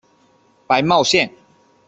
[0.65, 1.31] 白茂线